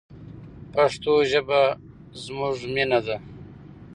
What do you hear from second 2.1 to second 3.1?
زموږ مینه